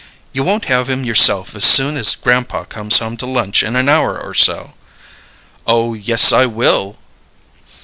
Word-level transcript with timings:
You 0.33 0.43
won't 0.43 0.65
have 0.65 0.89
him 0.89 1.03
yourself 1.05 1.53
as 1.53 1.63
soon 1.63 1.95
as 1.95 2.15
grandpa 2.15 2.63
comes 2.63 2.97
home 2.97 3.17
to 3.17 3.27
lunch 3.27 3.61
in 3.61 3.75
an 3.75 3.87
hour 3.87 4.19
or 4.19 4.33
so." 4.33 4.73
"Oh, 5.67 5.93
yes, 5.93 6.31
I 6.31 6.47
will!" 6.47 6.97